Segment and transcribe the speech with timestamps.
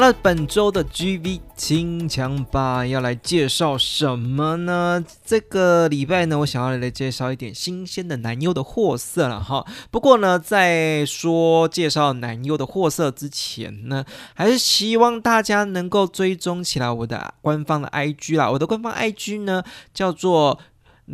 [0.00, 5.04] 好了，本周的 GV 清枪吧要来介绍什么呢？
[5.26, 9.62] 这个礼拜呢，我想要来介绍一点新鲜的男优的货色了哈。
[9.90, 18.50] 不过呢，在说介绍男优的货色之前呢，还是希望大家能够追踪起来我的官方的 IG 啦。
[18.50, 20.58] 我的官方 IG 呢，叫做。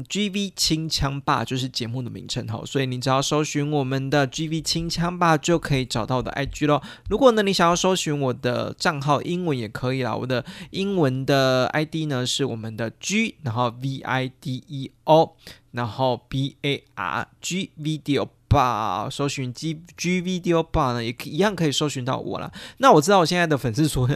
[0.08, 6.82] G V 清枪霸就是节目的名称哈，所以你只要搜寻我们的 G V 清枪霸就可以找到我的 I G 咯。
[7.08, 15.36] 如果呢你想要搜寻我的账号英文也可以啦，我的英文的 I D 呢是我们的 G，然后 V I D E O，
[15.72, 22.52] 然后 B A R G Video Bar，搜寻 G G Video Bar 呢也一样可以搜寻到我了。
[22.78, 24.08] 那我知道我现在的粉丝数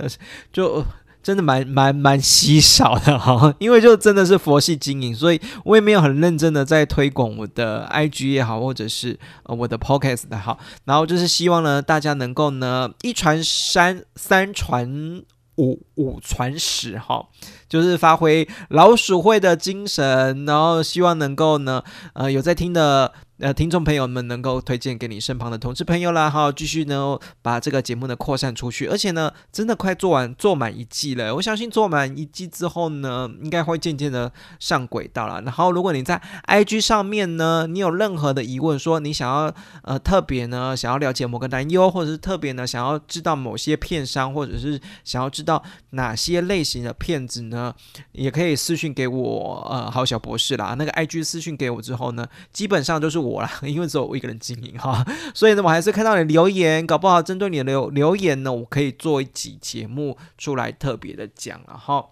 [0.52, 0.84] 就。
[1.22, 15.22] 真的蛮蛮蛮稀少的哈，因为就真的是佛系经营，所以我也没有很认真的在推广我的 IG 也好，或者是呃我的 Podcast 的好，然后就是希望呢大家能够呢一传三三传
[15.56, 17.26] 五五传十哈，
[17.68, 21.82] 就是发挥老鼠会的精神，然后希望能够呢
[22.14, 23.12] 呃有在听的。
[23.40, 35.40] 呃，听众朋友们能够推荐给你身旁的同事朋友啦，好，继续呢把这个节目呢扩散出去，而且呢，真的快做完做满一季了，我相信做满一季之后呢，应该会渐渐的上轨道了。
[35.40, 39.50] 然后，如果你在 IG 上面呢，你有任何的疑问，说你想要
[39.84, 47.74] 呃特别呢想要了解某个男优，或者是特别呢想要知道某些片商，或者是想要知道哪些类型的片子呢，
[48.12, 53.29] 也可以私讯给我，呃，好小博士啦，那个 IG 私讯给我之后呢，基本上都是我。
[53.30, 55.04] 我啦， 因为只有我一个人经营哈，
[55.34, 62.06] 所以呢，我还是看到你留言，搞不好针对你的留留言呢，我可以做一集节目出来特别的讲了哈。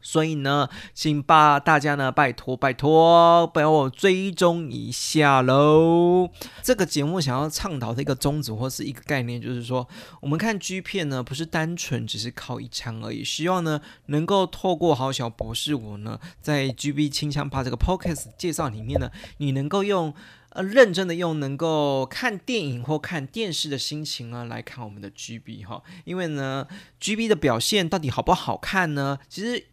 [0.00, 6.30] 所以呢，请把大家呢拜托拜托，帮我追踪一下喽。
[6.62, 9.86] 这个节目想要倡导的一个宗旨或是一个概念，就是说，
[10.22, 20.14] 我们看 G 片呢，不是单纯只是靠一枪而已，希望呢能够透过好小博士我呢，在 G B 清枪把这个 Podcast 介绍里面呢，你能够用
[20.50, 26.66] 呃认真的用能够看电影或看电视的心情呢来看我们的 G B 哈，因为呢
[27.00, 29.18] G B 的表现到底好不好看呢？
[29.28, 29.66] 其实。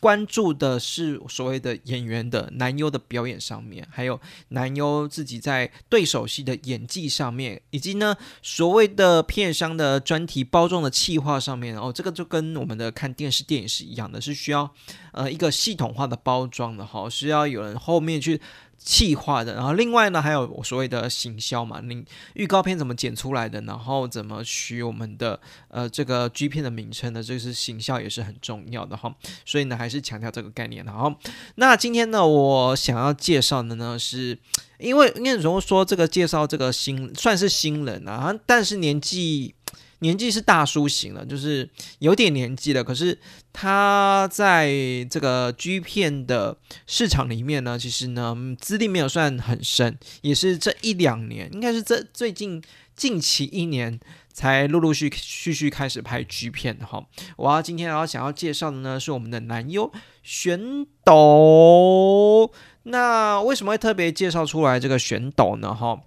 [0.00, 14.72] 关注的是所谓的演员的男优的表演上面，还有男优自己在对手戏的演技上面，以及呢所谓的片商的专题包装的企划上面哦，这个就跟我们的看电视电影是一样的，是需要
[15.10, 18.40] 呃一个系统化的包装的哈，需要有人后面去。
[18.78, 27.22] 气化的，然后另外呢，还有我所谓的行销嘛，你预告片怎么剪出来的，然后怎么取我们的呃这个 G 片的名称呢？
[27.22, 30.84] 这是行销也是很重要的哈，所以呢，还是强调这个概念。
[30.84, 31.14] 然后，
[31.56, 34.38] 那今天呢，我想要介绍的呢，是
[34.78, 39.54] 因为因为如果说这个介绍这个新算是新人啊，但是年纪。
[40.00, 42.84] 年纪是大叔型了，就是有点年纪了。
[42.84, 43.18] 可是
[43.52, 44.70] 他在
[45.10, 52.62] 这个 G 片的市场里面呢，其实呢资历没有算很深，也是这一两年，应该是这最近
[52.94, 53.98] 近期一年
[54.32, 57.04] 才陆陆续续续开始拍 G 片的哈。
[57.36, 59.92] 我要今天要想要介绍的呢是我们的男优
[60.22, 62.52] 玄斗。
[62.84, 65.74] 那为什么会特别介绍出来这个玄斗呢？
[65.74, 66.00] 哈？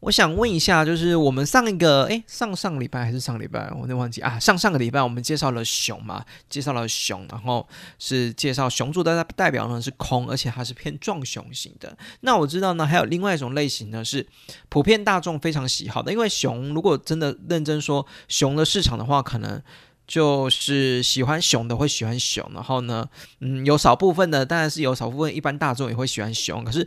[0.00, 4.38] 我想问一下，就是我们上一个哎，上上礼拜还是上礼拜，我都忘记啊。
[4.38, 11.98] 上上个礼拜我们介绍了熊嘛，介绍了熊，然后是介绍熊族的代表呢是空，而且它是偏壮熊型的。
[12.20, 14.24] 那我知道呢，还有另外一种类型呢是
[14.68, 19.60] 普遍大众非常喜好的，因为熊如果真的认真说熊的市场的话，可能
[20.06, 23.04] 就是喜欢熊的会喜欢熊，然后呢，
[23.40, 26.86] 嗯，有少部分的当然是有少部分一般大众也会喜欢熊，可是。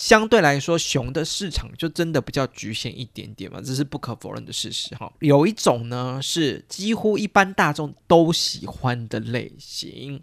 [0.00, 5.12] 相对来说，熊的市场就真的比较局限一点点嘛，这是不可否认的事实哈。
[5.18, 10.22] 有一种呢是几乎一般大众都喜欢的类型，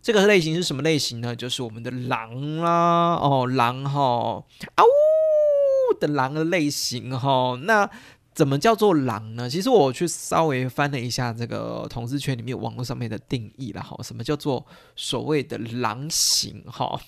[0.00, 1.36] 这个类型是什么类型呢？
[1.36, 4.42] 就是我们的狼啦，哦，狼哈，
[4.74, 7.54] 啊呜的狼的类型哈。
[7.64, 7.88] 那
[8.34, 9.50] 怎么叫做狼呢？
[9.50, 14.64] 其实我去稍微翻了一下这个同事圈里面网络上面的定义了哈，什么叫做
[14.96, 16.98] 所谓的狼型哈？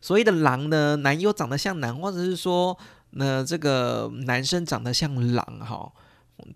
[0.00, 2.78] 所谓的狼呢，男优长得像男，或者是说，
[3.10, 5.92] 那这个男生长得像狼哈，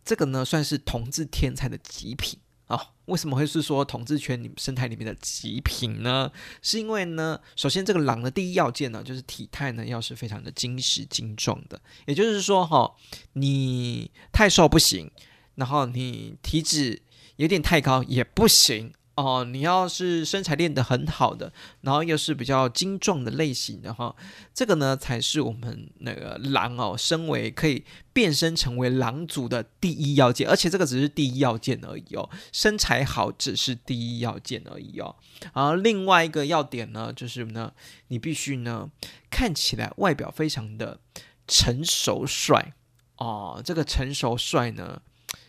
[0.04, 6.30] 这个呢算是同志天才的极品啊，为什么会是说同治圈里生态里面的极品呢？
[6.62, 12.94] 是因为呢，首先这个狼的第一要件呢，就是体态呢要是非常的精实精壮的，也就是说哈，
[13.34, 15.10] 你太瘦不行，
[15.56, 17.02] 然后你体脂
[17.36, 18.92] 有点太高也不行。
[19.14, 24.16] 哦，你要是身材练得很好的，然后又是比较精壮的类型的哈，
[24.54, 35.14] 这个呢才是我们那个狼哦，身为可以变身成为狼族的第一要件，而且这个只是第一要件而已哦，身材好只是第一要件而已哦。
[35.52, 37.70] 而另外一个要点呢，就是呢，
[38.08, 38.90] 你必须呢
[39.30, 40.98] 看起来外表非常的
[41.46, 42.72] 成熟帅
[43.18, 45.02] 哦，这个成熟帅呢，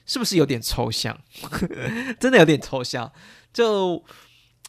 [0.06, 1.18] 是不是有点抽象？
[2.20, 3.10] 真的有点抽象。
[3.54, 4.04] 就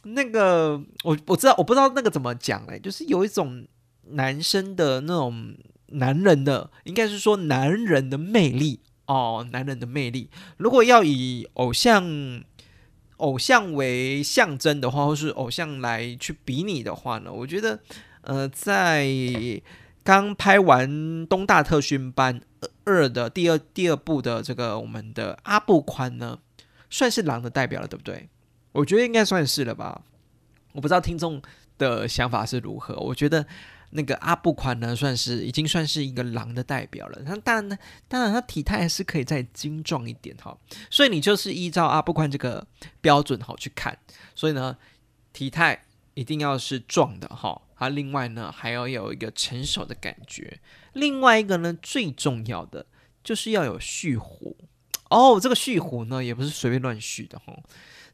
[0.03, 3.67] 那个，我我知道，我不知道那个怎么讲嘞，就是有一种
[4.11, 10.29] 男生的那种男人的，应该是说男人的魅力哦，男人的魅力。
[10.57, 12.43] 如果要以偶像
[13.17, 17.79] 偶像为象征的话，或是偶像来去比拟的话呢，我觉得，
[18.21, 19.07] 呃，在
[20.03, 20.87] 刚拍完
[21.27, 22.39] 《东大特训班
[22.83, 26.37] 二》的第二第二部的这个我们的阿布宽呢，
[26.91, 28.29] 算是狼的代表了，对不对？
[28.75, 30.01] 我觉得应该算是了吧，
[30.73, 31.41] 我不知道听众
[31.77, 32.93] 的想法是如何。
[32.97, 33.45] 我觉得
[33.91, 37.23] 那个阿布宽呢，算是已经算是一个狼的代表了。
[37.23, 37.77] 他当然呢，
[38.09, 40.57] 当然他体态还是可以再精壮一点哈。
[40.89, 42.67] 所以你就是依照阿布宽这个
[42.99, 43.97] 标准好去看。
[44.35, 44.75] 所以呢，
[45.31, 47.61] 体态一定要是壮的哈。
[47.77, 50.59] 他，另外呢，还要有一个成熟的感觉。
[50.91, 52.85] 另外一个呢，最重要的
[53.23, 54.57] 就是要有蓄胡
[55.09, 55.39] 哦。
[55.39, 57.57] 这个蓄胡呢，也不是随便乱蓄的哈。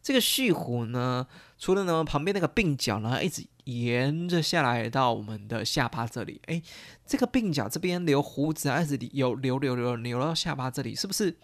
[0.01, 1.25] 这个蓄胡呢，
[1.57, 6.61] 除了呢旁边那个鬓角呢，一直沿着下来到我们的下巴这里，哎，
[7.05, 11.35] 这个鬓角这边留胡子啊，一直有留留留留到下巴这里，是不是？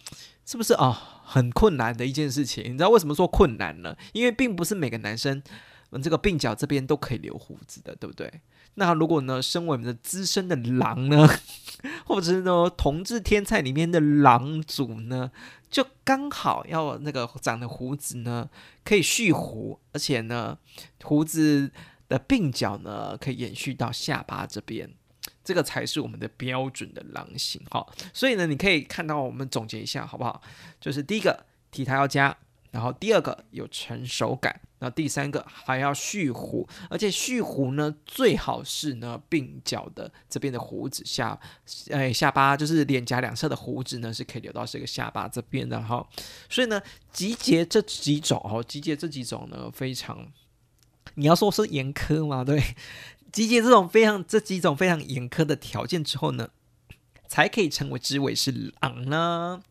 [0.45, 1.21] 是不是啊？
[1.24, 2.63] 很困难的一件事情。
[2.63, 3.95] 你知道为什么说困难呢？
[4.13, 5.42] 因为并不是每个男生。
[5.89, 8.30] 嗯这个鬓角这边都可以留胡子的，对不对？
[8.79, 11.27] 那如果呢，身为我们的资深的狼呢，
[12.06, 15.31] 或者是呢，同志天菜里面的狼主呢，
[15.69, 18.47] 就刚好要那个长的胡子呢，
[18.83, 20.57] 可以蓄胡，而且呢，
[21.03, 21.71] 胡子
[22.07, 24.88] 的鬓角呢，可以延续到下巴这边，
[25.44, 27.85] 这个才是我们的标准的狼型哈。
[28.13, 30.41] 所以呢，你可以看到，我们总结一下好不好？
[30.79, 32.38] 就是第一个体态要加。
[32.69, 41.39] 然后第二个有成熟感，那第三个还要蓄胡，而且蓄胡呢最好是呢鬓角的这边的胡子下，
[41.89, 46.07] 哎下巴就是脸颊两侧的胡子呢是可以留到这个下巴这边的哈。
[46.47, 46.79] 所以呢
[47.12, 50.31] 集结这几种哦，集结这几种呢非常，
[51.15, 52.44] 你要说是严苛嘛？
[52.45, 52.62] 对，
[53.31, 56.50] 集结这种非常这几种非常严苛的条件之后呢，
[57.27, 59.63] 才可以成为知尾是狼呢。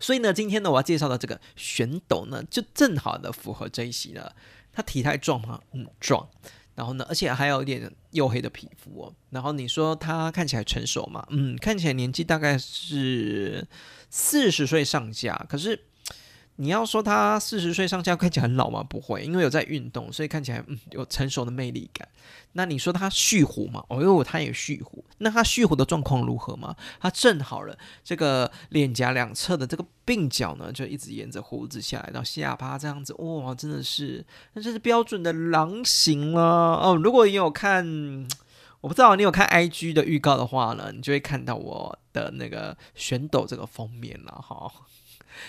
[0.00, 4.30] 所以呢，今天呢，我要介绍的这个玄斗呢，就正好的符合这一席呢。
[4.72, 5.60] 他体态壮吗？
[5.72, 6.28] 嗯，壮。
[6.74, 9.14] 然后呢，而且还有一点黝黑的皮肤哦。
[9.30, 11.26] 然后你说他看起来成熟嘛？
[11.30, 13.66] 嗯，看起来年纪大概是
[14.10, 15.46] 四十岁上下。
[15.48, 15.87] 可是。
[16.60, 18.82] 你要说他四十岁上下看起来很老吗？
[18.82, 22.08] 不会，因为有在运动，所以看起来嗯有成熟的魅力感。
[22.54, 23.84] 那你说他蓄胡吗？
[23.88, 25.04] 哦哟，他也蓄胡。
[25.18, 26.74] 那他蓄胡的状况如何吗？
[26.98, 36.96] 他正好了，这个脸颊两侧的这个鬓角呢，就一直沿着胡子下来到下巴这样子，哇，真的是，那这是标准的狼形了哦。
[36.96, 37.86] 如果你有看，
[38.80, 44.68] 我不知道你有看 IG 的预告的话呢，你就会看到我的那个选斗这个封面了哈。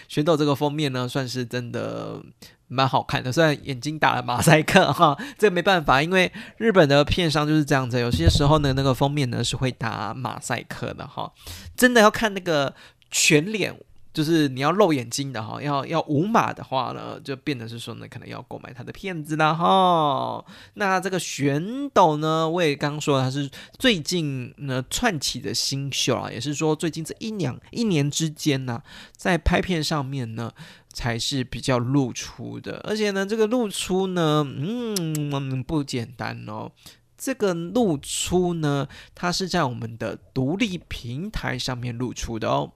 [0.08, 2.22] 选斗这个封面呢，算是真的
[2.68, 11.32] 蛮好看的，虽然眼睛打了马赛克哈， 这没办法，因为日本的片商就是这样子，有些时候呢，那个封面呢是会打马赛克的哈，
[11.76, 12.74] 真的要看那个
[13.10, 13.76] 全脸。
[14.20, 20.44] 就是你要露眼睛的哈，要要无码的话呢，就变得是说呢，可能要购买他的片子啦哈。
[20.74, 28.84] 那这个玄斗呢，我也刚说他是最近呢串起的新秀啊，也是说最近这一两一年之间呢，
[29.16, 30.52] 在拍片上面呢
[30.92, 36.70] 才是比较露出的，而且呢这个露出呢，嗯，不简单哦。
[37.18, 38.86] 这个露出呢，
[39.16, 42.74] 它是在我们的独立平台上面露出的哦。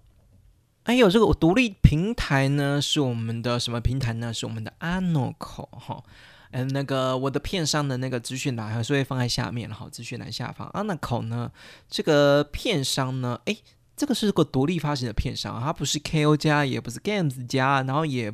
[0.85, 4.33] 还有这个独立平台呢，是我们的什么平台呢？
[4.33, 6.03] 是我们的 Anoco 哈，
[6.51, 11.49] 嗯，那个我的片商的那个资讯栏还是会放在下面哈，资讯栏下方 Anoco 呢，
[11.89, 13.57] 这个片商呢，诶，
[13.95, 18.33] 这个是个独立发行的片商，它不是 KO 家，也不是 Games 家，然后也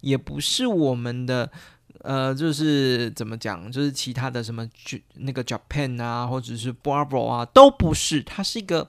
[0.00, 1.50] 也不是我们的，
[2.02, 4.64] 呃，就是怎么讲，就是其他的什么
[5.14, 8.88] 那个 Japan 啊，或者是 Bravo 啊，都不是，它是一个。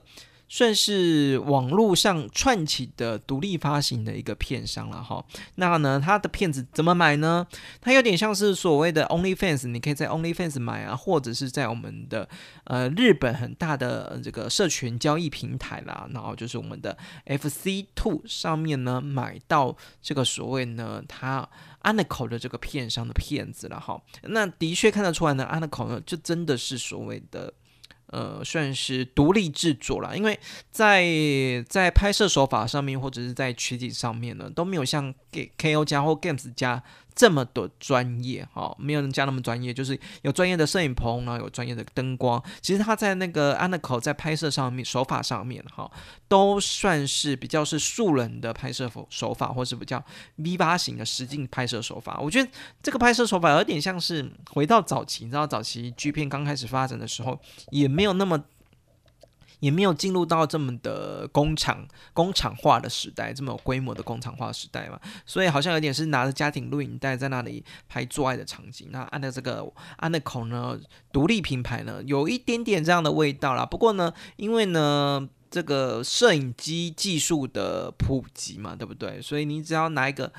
[0.52, 5.24] 算是网络上串起的独立发行的一个片商了哈。
[5.54, 7.46] 那呢，它的片子怎么买呢？
[7.80, 12.28] 它有点像是所谓的 OnlyFans，你可以在 OnlyFans 买啊，或者是在我们的
[12.64, 21.48] 呃日本很大的这个社群交易平台啦，然后就是我们的 FC Two 上面呢买到这个所谓呢它
[21.84, 24.02] Anico 的这个片商的片子了哈。
[24.24, 27.54] 那的确看得出来呢，Anico 呢就真的是所谓的。
[28.10, 30.38] 呃，算是独立制作了，因为
[30.70, 31.04] 在
[31.68, 36.82] 在拍摄手法上面，或者是在取景上面呢，都没有像 K K O 加或 Games 加。
[37.14, 42.42] 这么的专业哈，没有人家那么专业，就是有专业的摄影棚，然后有专业的灯光。
[42.60, 45.90] 其实他在那个安 c o 在拍摄上面手法上面哈，
[46.28, 50.02] 都算是比较是素人的拍摄手法，或是比较
[50.36, 52.18] V 八型的实景拍摄手法。
[52.20, 52.50] 我觉得
[52.82, 57.38] 这个拍摄手法有点像是回到早期，你知道早期 G 片刚开始发展的时候，
[57.70, 58.42] 也没有那么。
[59.60, 68.88] 也没有进入到这么的工厂工厂化的时代，这么有规模的工厂化时代嘛，所以好像有点是拿着家庭录影带在那里拍做爱的场景。
[68.90, 69.64] 那按照这个
[69.96, 70.78] 安的口呢，
[71.12, 73.64] 独立品牌呢，有一点点这样的味道啦。
[73.64, 79.22] 不过呢，因为呢，这个摄影机技术的普及嘛，对不对？
[79.22, 80.32] 所以你只要拿一个。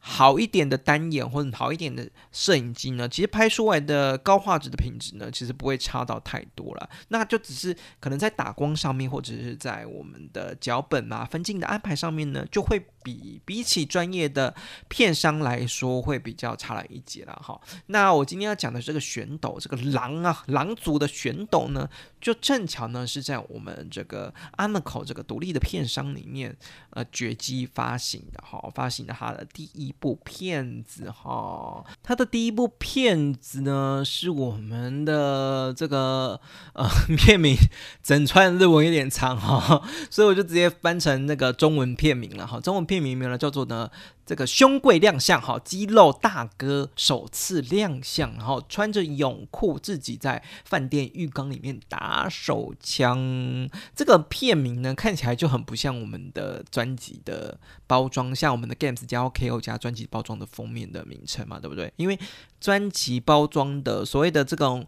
[0.00, 6.88] 好一点的单眼或者好一点的摄影机呢，其实拍出来的高画质的品质呢，其实不会差到太多了。
[7.08, 14.54] 那就只是可能在打光上面，或者是在我们的脚本啊、分镜的安排上面呢，就会比比起专业的
[14.88, 17.60] 片商来说，会比较差了一截了哈。
[17.86, 21.88] 那我今天要讲的这个选斗，这个狼啊，狼族的选斗呢，
[22.20, 26.56] 就正巧呢是在我们这个 Amico 这个独立的片商里面，
[26.90, 29.87] 呃，绝迹发行的哈，发行的它的第一。
[29.88, 36.38] 一部片子哈，他的第一部片子呢是我们的这个
[36.74, 37.56] 呃 片名，
[38.02, 42.60] 整串日文有点长哈，所以我就直接翻成那个中文片名了哈。
[42.60, 43.90] 中文片名名呢叫做呢。
[44.28, 53.66] 这个胸柜亮相，哈，肌肉大哥首次亮相，然后穿着泳裤，自己在饭店浴缸里面打手枪。
[53.96, 61.90] 这个片名呢，看起来就很不像我们的专辑的包装，像我们的 Games 加 O K O 加专辑包装的封面的名称嘛，对不对？
[61.96, 62.18] 因为
[62.60, 64.86] 专辑包装的所谓的这种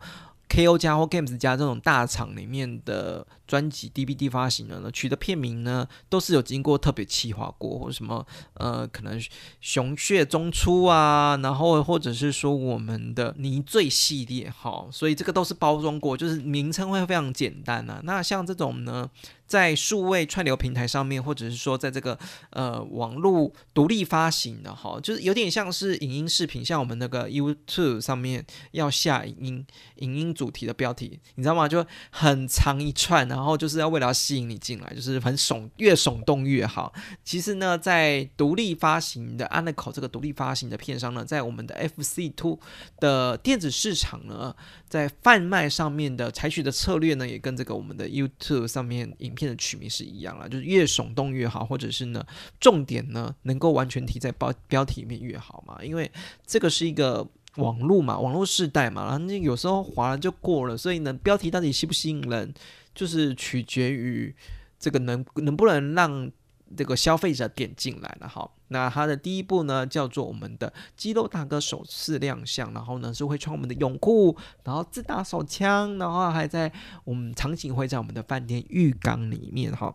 [0.50, 3.26] KO 加或 Games 加这种大厂里面的。
[3.50, 9.21] 专辑 DVD 发行的呢，取的片名呢，都是有经过特别企划过，或者什么呃，可能
[9.61, 18.00] 熊血中出啊，然后或者是说我们的泥醉系列哈，所以这个都是包装过，就是名称会非常简单啊。
[18.04, 19.11] 那像这种呢，
[19.50, 22.16] 在数位串流平台上面，或者是说在这个
[22.50, 29.66] 呃网络独立发行的哈，就是有点像是影音视频，像我们那个 YouTube 上面要下影音
[29.97, 31.66] 影音主题的标题，你知道吗？
[31.66, 33.26] 就很长一串。
[33.26, 36.92] 然后就是要为了要吸引你进来，就是很耸，越耸动越好。
[37.25, 42.61] 其实呢，在独立发行的 Anico 这个独立发行的片商呢，在我们的 FC Two
[43.00, 44.54] 的电子市场呢，
[44.90, 52.26] 在贩卖上面的采取的策略呢，也跟这个我们的 YouTube 上面影片的取名是一样了，就是越耸动越好，或者是呢，
[52.59, 56.11] 重点呢能够完全提在标标题里面越好嘛，因为
[56.44, 62.52] 这个是一个网络嘛，网络时代嘛，然后你有时候划了就过了，所以呢，标题到底吸不吸引人？
[62.92, 64.35] 就是取决于
[64.76, 66.28] 这个能能不能让
[66.77, 68.49] 这个消费者点进来了哈。
[68.69, 76.73] 那它的第一步呢，叫做我们的肌肉大哥首次亮相，然后呢是会穿我们的泳裤，然后自打手枪，然后还在
[77.05, 79.95] 我们场景会在我们的饭店浴缸里面哈。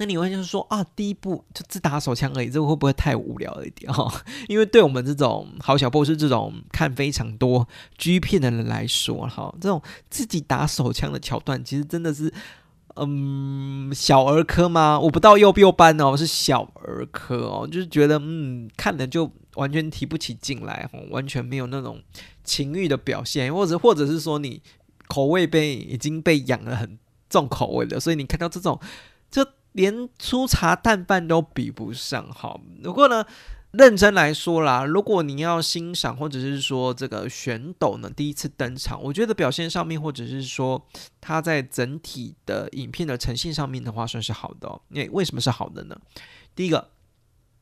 [0.00, 4.08] 那你会就是说啊，第一步就自打手枪而已，这个会不会太无聊了一点哈？
[4.46, 7.66] 因为对我们这种好小 boss 这种看非常多
[7.96, 12.32] G 片的人来说哈，这种自己打手枪的桥段，其实真的是
[13.00, 14.98] 嗯小儿科吗？
[14.98, 22.00] 我不到幼幼班哦，是小儿科哦，就是觉得嗯看了就完全提不起劲来，完全没有那种
[22.44, 24.62] 情欲的表现，或者或者是说你
[25.06, 28.80] 口味被已经被养了很重口味了，所以你看到这种
[29.30, 29.46] 就。
[29.72, 32.60] 连粗茶淡饭都比不上，好。
[32.82, 33.24] 不过呢，
[33.72, 40.82] 认真来说啦，如果你要欣赏或者是说这个选斗呢第一次登场，我觉得表现上面或者是说
[41.20, 44.68] 他在整体的影片的呈现上面的话，算是好的。
[44.68, 44.80] 哦。
[44.90, 45.96] 因为为什么是好的呢？
[46.54, 46.88] 第一个。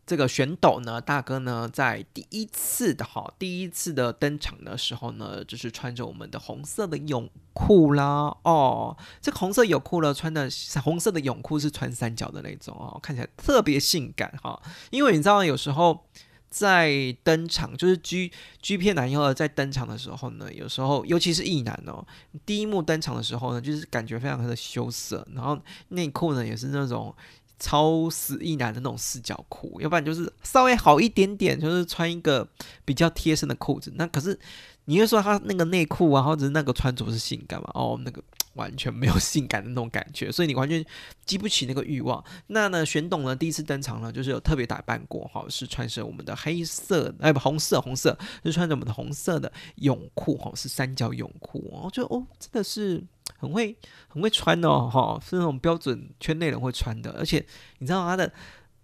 [0.07, 10.49] 这个选斗呢，大哥呢，在第一次的哈，第一次的登场的时候呢，就是穿着我们的红色的泳裤啦，哦，这个红色泳裤呢，穿的
[10.83, 16.07] 红色的泳裤是穿三角的那种哦，看起来特别性感哈，因为你知道有时候。
[16.49, 18.33] 在登场，就是 G
[18.63, 22.07] G 片男优在登场的时候呢，有时候尤其是异男哦，
[22.47, 25.59] 第一幕登场的时候呢，就是感觉非常的羞涩，然后
[25.89, 27.15] 内裤呢也是那种
[27.59, 32.47] 超死意男的那种四角裤，要不然就是稍微好一点点，就是穿一个
[32.85, 33.93] 比较贴身的裤子。
[33.97, 34.39] 那可是
[34.87, 37.71] 你会说他那个内裤啊，或者是那个穿着是性感吗？
[37.75, 38.23] 哦，那个。
[38.57, 40.83] 完全没有性感的那种感觉，所以你完全
[41.27, 42.25] 激不起那个欲望。
[42.47, 53.05] 那呢，玄董呢第一次登场呢，就是有特别打扮过哈，是穿着我们的黑色，哎不红色红色，是穿着我们的红色的泳裤哈，是三角泳裤哦，就哦真的是
[53.38, 53.76] 很会
[54.09, 57.45] 很会穿哦哈，是那种标准圈内人会穿的，而且
[57.78, 58.33] 你知道他的。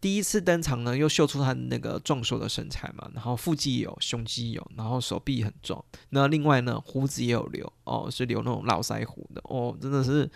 [0.03, 5.81] 第一次登场呢，又秀出他的那个壮硕的身材嘛，然后腹肌有，胸肌有，然后手臂很壮。
[6.09, 10.29] 那另外呢，胡子也有留哦，是留那种络腮胡的哦，真的是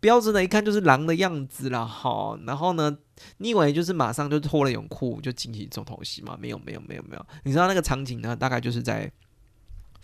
[0.00, 2.38] 标准的，一看就是狼的样子了哈。
[2.46, 2.96] 然后呢，
[3.36, 6.34] 你以为就是马上就脱了泳裤就进行重头戏吗？
[6.40, 7.26] 没有，没有，没有，没有。
[7.44, 9.12] 你知道那个场景呢，大概就是在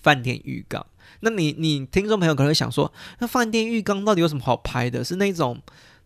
[0.02, 0.84] 饭店浴缸。
[1.20, 5.04] 那你你听众朋友可能会想说，那饭店浴缸到底有什么好拍的？
[5.04, 5.60] 是那种？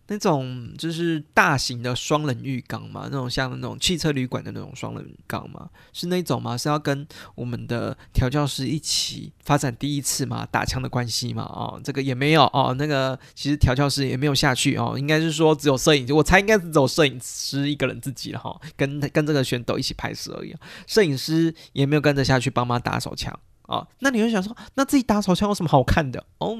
[0.07, 6.57] 那种就是大型的双人浴缸嘛，那种像那种汽车旅馆的那种双人浴缸嘛，是那种吗？
[6.57, 11.43] 是要跟我们的调教师一起发展第一次嘛，打枪的关系嘛？
[11.43, 20.53] 哦，这个也没有哦，那个其实调教师也没有下去哦，应该是说只有摄影，我猜应该是只有摄影师一个人自己了哈，跟跟这个选手一起拍摄而已，
[20.85, 23.33] 摄影师也没有跟着下去帮忙打手枪
[23.63, 23.87] 啊。
[23.99, 26.23] 那你会想说，那自己打手枪有什么好看的？
[26.39, 26.57] 哦。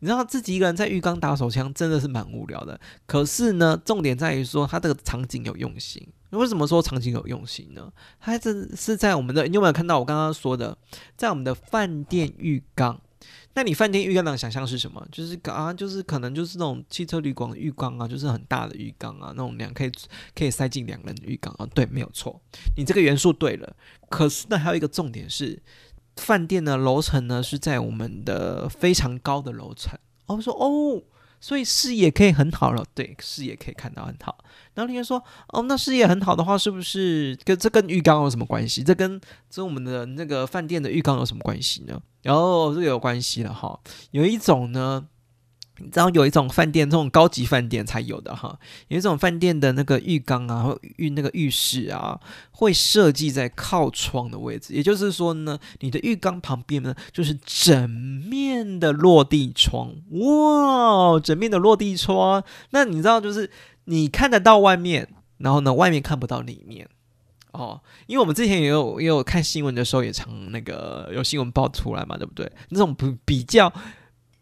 [0.00, 2.78] 你知道自己一个人在浴缸打手枪真的是蛮无聊的。
[3.06, 6.06] 可是呢，重点在于说他这个场景有用心。
[6.30, 7.90] 为什么说场景有用心呢？
[8.20, 10.76] 他这是在我们的，你有没有看到我刚刚说的，
[11.16, 13.00] 在我们的饭店浴缸？
[13.54, 15.06] 那你饭店浴缸的想象是什么？
[15.10, 19.92] 就是啊，就是可能就是那种汽车旅馆浴缸啊，就是很大的浴缸啊，那种两可以
[20.34, 21.66] 可以塞进两个人的浴缸啊。
[21.74, 22.40] 对，没有错，
[22.76, 23.76] 你这个元素对了。
[24.10, 25.62] 可是呢，还有一个重点是。
[26.16, 29.98] 饭店的楼层呢是在我们的非常高的楼层。
[30.26, 31.02] 我说哦，
[31.44, 32.82] 所以视野可以很好了。
[32.94, 34.38] 对，视野可以看到很好。
[34.72, 38.82] 然后你就说哦，那视野很好的话，是不是跟这跟浴缸有什么关系？
[38.82, 39.20] 这跟
[39.50, 42.00] 这我们的那个饭店的浴缸有什么关系呢？
[42.22, 43.78] 然后这个有关系了哈。
[44.12, 45.06] 有一种呢。
[45.78, 48.56] 你知道有一种饭店，这种高级饭店才有的哈，
[48.86, 52.20] 有一种饭店的那个浴缸啊，或浴那个浴室啊，
[52.52, 54.72] 会设计在靠窗的位置。
[54.72, 59.92] 也就是说呢，你的浴缸旁边呢，就是整面的落地窗。
[60.10, 63.50] 哇，整面的落地窗，那你知道就是
[63.86, 65.08] 你看得到外面，
[65.38, 66.88] 然后呢，外面看不到里面
[67.50, 67.80] 哦。
[68.06, 72.48] 因为我们之前也有也有看新闻的时候，也常那个有新闻报出来嘛，对不对？
[72.68, 73.72] 那种比比较。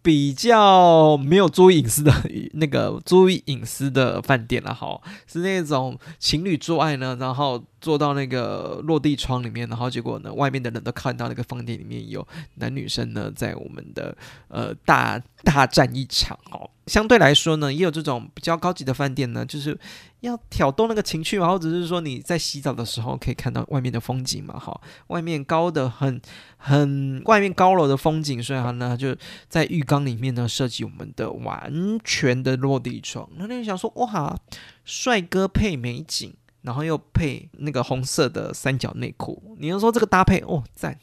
[0.02, 2.12] 比较没有注意隐私的
[2.54, 14.16] 那个注意隐私的饭店了，哈，是那种情侣做爱呢，然后坐到那个落地窗里面，然后结果呢，外面的人都看到那个饭店里面有男女生呢，在我们的
[14.48, 16.70] 呃大大战一场，哦。
[16.86, 19.78] 相对来说呢，也有这种比较高级的饭店呢，就是
[20.20, 26.20] 要挑逗那个情趣嘛，或者是说你在洗澡的时候可以看到外面的风景嘛，哈，外面高的很
[26.56, 29.14] 很外面高楼的风景，所以它呢就
[29.48, 33.28] 在浴缸里面呢设计我们的完全的落地窗。
[33.36, 34.36] 那你想说哇，
[34.84, 40.98] 帅哥配美景，然后又配那个红色的三角内裤，你要说这个搭配哦赞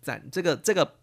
[0.00, 0.96] 赞，这个这个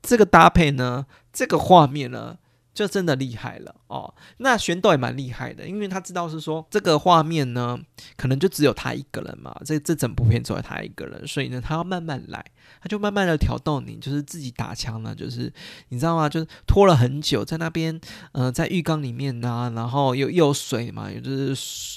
[0.00, 2.38] 这个搭配呢，这个画面呢。
[2.78, 7.76] 就真的厉害了哦，那玄斗也蛮厉害的，因为他知道是说这个画面呢，
[8.16, 12.44] 可能就只有他一个人嘛，这这整部片只有他一个人，所以呢，他要慢慢来，
[12.80, 15.52] 他就慢慢的挑逗你，就是自己打枪了，就是
[15.88, 16.28] 你知道吗？
[16.28, 21.92] 就是拖了很久，在那边，呃，在浴缸里面呐，然后又又有水嘛，也就是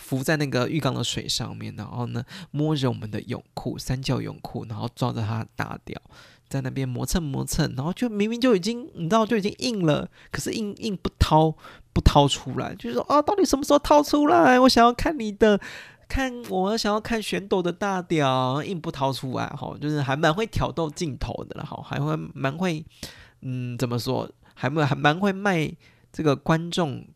[0.00, 5.96] 浮在那个浴缸的水上面，然后呢，摸着我们的泳裤，三角泳裤，然后抓着它打掉。
[6.48, 11.50] 在那边磨蹭磨蹭，然后就明明就已经你知道就已经硬了，可是硬硬不掏
[11.92, 14.58] 不掏出来，就是说啊，到底什么时候掏出来？
[14.60, 15.60] 我想要看你的，
[16.08, 22.84] 看我想要看玄斗的大屌，硬不掏出来哈，就是还蛮会挑逗镜头的了哈，还会蛮会
[23.40, 25.74] 嗯怎么说，还蛮还蛮会卖
[26.12, 27.06] 这个观众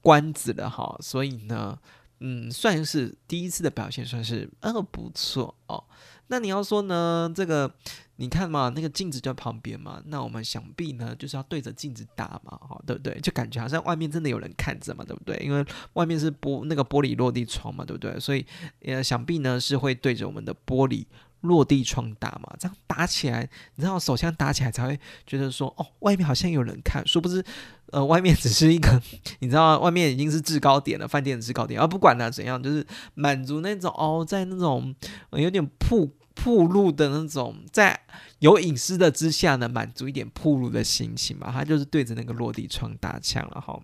[0.00, 1.78] 关子的哈，所以呢，
[2.20, 5.84] 嗯，算是第一次的表现，算是呃不错哦。
[6.28, 7.72] 那你要说呢，这个。
[8.16, 13.18] 你看嘛，那个镜子就在旁边嘛，那我们想必呢就是要对着镜子打嘛，哈，对不对？
[13.20, 15.36] 就感觉好像外面真的有人看着嘛，对不对？
[15.44, 18.16] 因为外面是玻那个玻璃落地窗嘛，对不对？
[18.20, 18.46] 所以
[18.82, 21.04] 呃，想必呢是会对着我们的玻璃
[21.44, 27.44] 落地窗打嘛，这样打起来，你知道手枪打起来才会觉得说，哦，外面好像有人看，殊不知，
[27.92, 29.00] 呃，外面只是一个，
[29.40, 34.94] 你知道，外面已经是制高点了，饭店的制高点，而不管它怎样，就是满足那种哦，在那种
[35.32, 37.98] 有点铺铺路的那种，在
[38.40, 43.80] 有隐私的之下呢，满足一点铺路的心情嘛，他就是对着那个落地窗打枪了哈，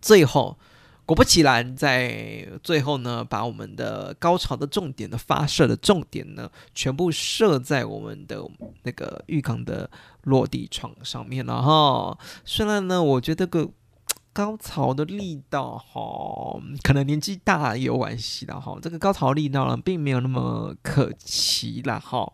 [0.00, 0.58] 最后。
[1.10, 8.40] 果不其然，在最后呢，把我们的高潮的重点的发射的重点呢，全部设在我们的
[8.84, 9.90] 那个浴缸的
[10.22, 12.16] 落地窗上面了哈。
[12.44, 13.68] 虽然呢，我觉得个
[14.32, 18.78] 高潮的力道哈，可能年纪大有关系的哈。
[18.80, 22.32] 这个高潮力道呢，并没有那么可期了哈。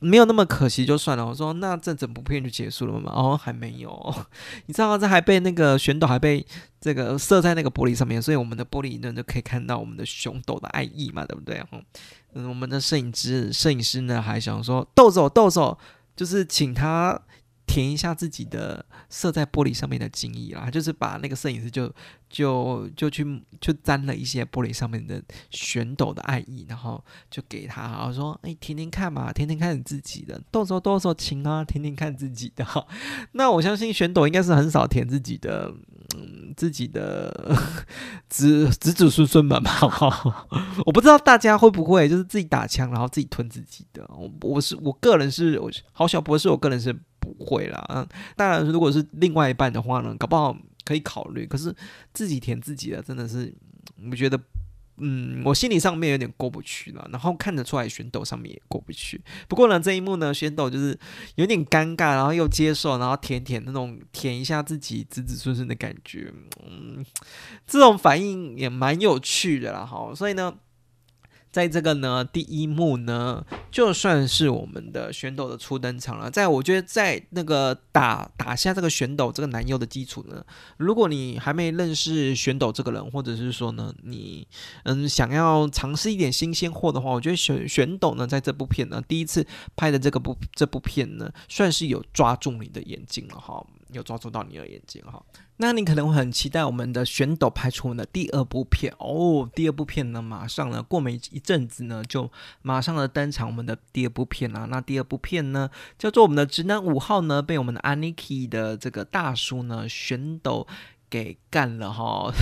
[0.00, 1.24] 没有那么可惜就算了。
[1.24, 3.12] 我说那这整部片就结束了吗？
[3.14, 4.14] 哦，还没有。
[4.66, 6.44] 你知道这还被那个旋斗还被
[6.80, 11.62] 这个射在那个玻璃上面，所以我们的玻璃呢就可以看到我们的熊斗的爱意嘛，对不对？
[12.34, 15.78] 嗯，我们的摄影师摄影师呢还想说豆手豆手，
[16.16, 17.20] 就是请他。
[17.70, 21.88] 填一下自己的射在玻璃上面的精意啦，就是把那个摄影师就
[22.28, 23.24] 就就去
[23.60, 32.66] 就沾了一些玻璃上面的旋斗的爱意，然后就给他，然后说：“哎，填填看嘛，填填看你自己的，动手动手情啊，填填看自己的。
[33.32, 35.72] ”那我相信旋斗应该是很少填自己的，
[36.16, 37.56] 嗯，自己的
[38.28, 39.72] 子子子孙孙们吧。
[40.84, 44.04] 我不知道大家会不会就是自己打枪，然后自己吞自己的。
[44.08, 46.98] 我我是我个人是我好小博士，我个人是。
[47.20, 51.46] 不会啦，嗯，当然，如果是另外一半的话呢，搞不好可以考虑。
[51.46, 51.74] 可是
[52.12, 53.54] 自己填自己的，真的是
[54.10, 54.40] 我觉得，
[54.96, 57.06] 嗯，我心理上面有点过不去了。
[57.12, 59.20] 然后看得出来，选斗上面也过不去。
[59.46, 60.98] 不过呢，这一幕呢，选斗就是
[61.34, 66.32] 有点尴尬，然后又接受，然后舔舔那种舔一下自己子子孙孙的感觉，
[66.66, 67.04] 嗯，
[67.66, 69.84] 这种反应也蛮有趣的啦。
[69.84, 70.54] 好，所以呢。
[71.50, 76.30] 在这个呢，第一幕呢，就算是我们的玄斗的初登场了。
[76.30, 80.44] 在我觉得，在那个打打下这个玄斗这个男优的基础呢，
[80.76, 84.46] 如果你还没认识玄斗这个人，或者是说呢，你
[84.84, 93.66] 嗯想要尝试一点新鲜货的话，我觉得玄玄斗呢，在这部片呢，第一次拍的这个部这部片呢，算是有抓住你的眼睛了哈。
[93.92, 95.22] 有抓住到你的眼睛哈，
[95.56, 99.48] 那你可能会很期待我们的选斗拍出我们的第二部片哦。
[99.54, 102.30] 第二部片呢，马上呢，过没一阵子呢，就
[102.62, 104.66] 马上的登场我们的第二部片啦。
[104.70, 110.66] 那第二部片呢，叫做我们的直男五号呢，被我们的 Aniki 的这个大叔呢选斗
[111.08, 112.32] 给干了哈。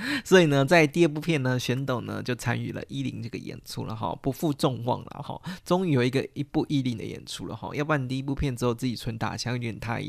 [0.24, 10.02] 所以呢，在第二部片呢，选斗呢就参与了伊林这个演出了哈，不负众望了哈，终于有一个一部伊林的演出了哈，要不然第一部片之后自己存打枪有点太。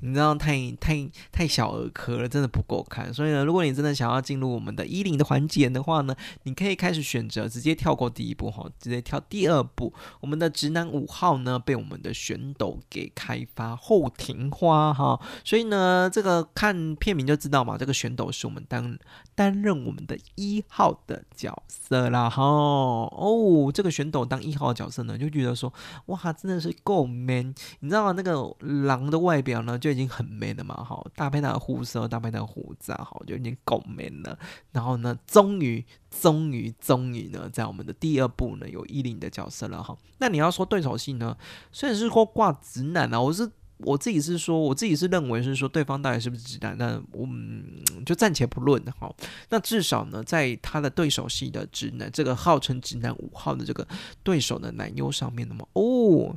[0.00, 3.12] 你知道太太太小儿科了，真的不够看。
[3.12, 9.92] 所以呢，如果你真的想要进入我们的一零的环节的话呢，你可以开始选择直接跳过第一步哈，直接跳第二步。
[10.20, 15.20] 我们的直男五号呢，被我们的选斗给开发后庭花哈。
[15.44, 18.98] 所以呢，这个看片名就知道嘛，这个选斗是我们当
[19.40, 22.42] 担任我们的一号的角色啦哈。
[22.44, 25.72] 哦，这个选斗当一号角色呢，就觉得说
[26.08, 27.54] 哇，真的是够 man。
[27.78, 34.38] 你知道吗那个狼的外表呢，就已经很 man 了嘛，哈，搭配他的护色，搭配他的胡子，好，就已经够 man 了。
[34.72, 39.96] 然后呢，终于，终于，终于呢，在我们的第二部呢，有伊林的角色了，哈。
[40.18, 41.34] 那你要说对手戏呢，
[41.72, 43.50] 虽然是说挂直男啊，我是
[43.82, 47.64] 我自己是说，我自己是认为是说对方到底是不是直男，那我们
[48.04, 49.12] 就暂且不论，哈。
[49.48, 53.86] 那至少呢，在他的对手戏的直男，这个号称直男五号的这个
[54.22, 56.36] 对手的男优上面的嘛，哦，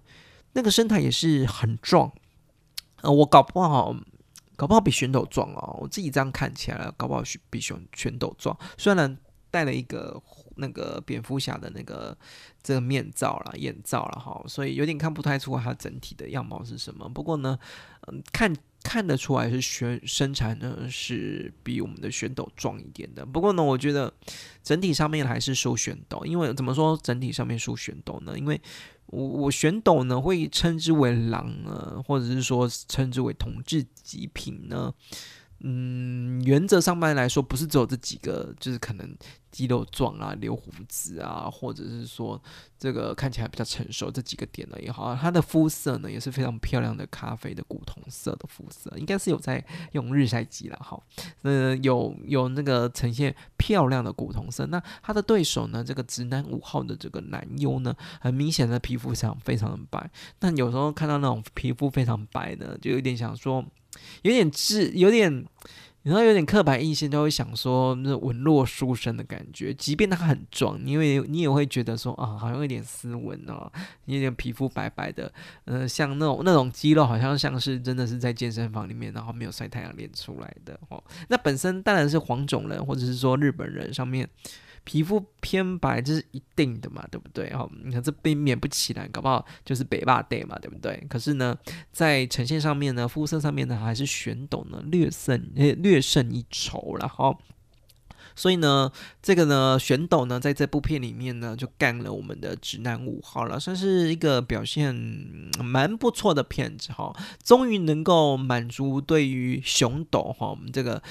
[0.53, 2.11] 那个身材也是很壮。
[3.01, 3.95] 呃，我搞不好，
[4.55, 5.77] 搞不好比选斗壮哦。
[5.81, 8.57] 我自己这样看起来，搞不好比选选斗壮。
[8.77, 9.17] 虽然
[9.53, 10.19] 戴了一个
[10.55, 12.17] 那个蝙蝠侠的那个
[12.63, 17.07] 这个面罩啦、眼罩了哈，所以有点看不太出他整体的样貌是什么。
[17.07, 17.59] 不过呢，
[18.07, 23.23] 嗯，看看得出来是选身材呢是比我们的选斗壮一点的。
[23.23, 24.11] 不过呢，我觉得
[24.63, 28.35] 整体上面还是输选斗，因为怎么说整体上面输选斗呢？
[28.35, 28.59] 因为
[29.05, 34.91] 我我选斗呢，会称之为狼呢，或者是说称之为同志极品呢。
[35.65, 39.15] 嗯，原则上面来说，不是只有这几个，就是可能
[39.53, 42.41] 肌肉壮啊、留胡子啊，或者是说
[42.79, 50.99] 这个看起来比较成熟这几个点呢也好，他的肤色呢也是非常漂亮的咖啡的古铜色的肤色，应该是有在用日晒机了哈。
[51.43, 54.65] 呃，有有那个呈现漂亮的古铜色。
[54.65, 60.09] 那他的对手呢，这个直男五号的这个男优呢，很明显的皮肤上非常的白。
[60.39, 63.63] 但有时候看到那种皮肤非常白的，就有点想说。
[64.23, 65.45] 有点质，有点
[66.03, 69.73] 然后有点刻板印象，就会想说那文弱书生的感觉。
[69.73, 73.71] 即便他很壮，因为你也会觉得说啊，好像有点斯文哦，
[74.05, 75.31] 你有点皮肤白白的，
[75.65, 81.03] 嗯，像那种那种肌肉，好像像是真的是在健身房里面，然后没有晒太阳练出来的哦。
[81.29, 84.29] 那本身当然是黄种人，或者是说日本人上面。
[84.85, 87.49] 皮肤偏白这是一定的嘛，对不对？
[87.51, 91.05] 哈，你看这避免不起来，搞不好就是北霸 day 嘛，对不对？
[91.09, 91.57] 可是呢，
[91.91, 97.37] 在呈现上面呢，肤色上面呢，还是玄斗呢略胜略胜一筹了哈。
[98.35, 98.91] 所以呢，
[99.21, 104.93] 这个呢，玄斗呢，在这部片里面呢，就干了我们的直男五号了，算是一个表现
[105.63, 107.15] 蛮不错的片子哈。
[107.43, 111.01] 终于能够满足对于熊斗哈，我们这个。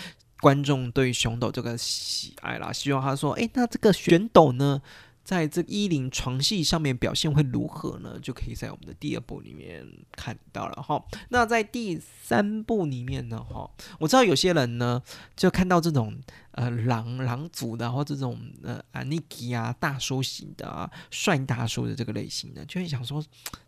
[0.42, 4.82] 观众对熊斗这个喜爱啦，希望他说：“哎，那这个玄斗呢，
[5.22, 11.00] 在这一零床戏上面表现会如何呢？”就可以在我们的第二部里面看到了哈。
[11.28, 15.00] 那在第三部里面呢，哈，我知道有些人呢，
[15.36, 16.12] 就看到这种
[16.50, 23.24] 呃狼狼族的，或这种呃安妮基啊大叔型的啊帅大叔的这个类型的，就会想说：“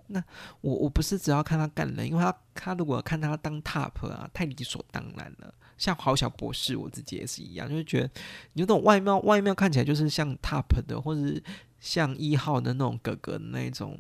[0.09, 0.21] 那
[0.61, 8.07] 我我不是只要看他干人，因为他他如果看他当 top 啊，太理所当然了。”像好小博士，我自己也是一样，就是觉得
[8.53, 11.43] 你那种外貌外貌看起来就是像 top 的，或者是
[11.81, 13.99] 像一号的那种哥哥那种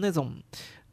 [0.00, 0.34] 那种。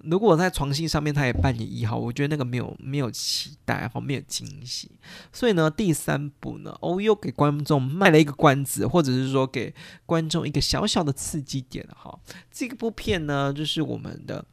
[0.05, 4.91] 如果在床戏上面他也扮演一号，我觉得那个没有没有期待，然后没有惊喜。
[5.31, 9.73] 所以呢，第三部呢，哦又给观众卖了一个关子，或者是说给
[10.05, 12.19] 观众一个小小的刺激点哈。
[12.51, 14.43] 这部片呢，就是我们的。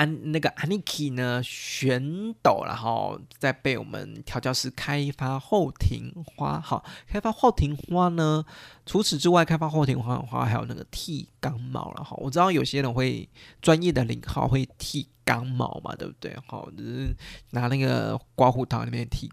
[0.00, 8.42] 安那个 Aniki 呢选斗，然后再被我们调教师开发后庭花，好，开发后庭花呢。
[8.86, 12.16] 除此之外，开发后庭花的话，还有那个剃钢毛了哈。
[12.16, 13.28] 我知道有些人会
[13.60, 16.34] 专业的领号会剃钢毛嘛，对不对？
[16.46, 17.14] 好，就是
[17.50, 19.30] 拿那个刮胡刀里面剃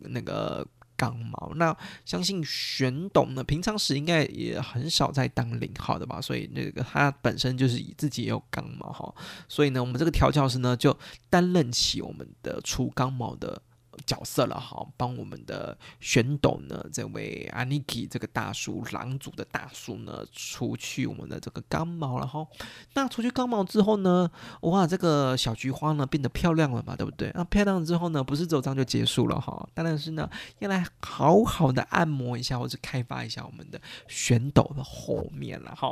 [0.00, 0.66] 那个。
[1.00, 9.14] 钢毛，那相信玄董呢，平常时应该也很少在当零号的吧，所以那个他本身就是以自己也有钢毛哈，
[9.48, 10.94] 所以呢，我们这个调教师呢就
[11.30, 13.62] 担任起我们的除钢毛的。
[14.06, 22.46] 角色了哈，帮我们的玄斗呢，这位 Aniki 这个大叔，狼族的大叔呢，除去我们的这个钢毛了哈。
[22.94, 24.30] 那除去钢毛之后呢，
[24.62, 27.30] 哇，这个小菊花呢变得漂亮了嘛，对不对？
[27.34, 35.88] 那漂亮之后呢，不是走章就结束了哈，当然是呢要来好好的按摩一下，或者开发一下我们的玄斗的后面了哈。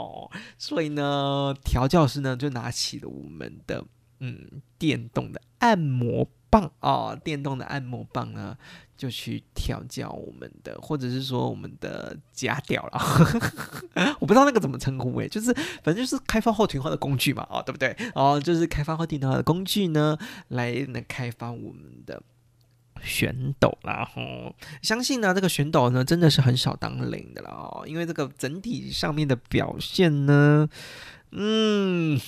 [0.56, 3.84] 所以呢，调教师呢就拿起了我们的
[4.20, 6.28] 嗯电动的按摩。
[6.50, 7.14] 棒啊！
[7.22, 8.56] 电动的按摩棒呢，
[8.96, 13.00] 就去调教我们的，或者是说我们的假屌了。
[14.20, 17.96] 我不知道那个怎么称呼诶，就是反正就是开发后庭化的工具嘛，哦，对不对？
[18.14, 20.16] 哦，就是开发后庭化的工具呢，
[20.48, 22.22] 来能开发我们的
[23.02, 24.08] 选斗啦。
[24.14, 30.68] 吼，相信呢，这个选斗呢，真的是很少当零的了哦，因为这个整体上面的表现呢。
[31.30, 32.18] 嗯，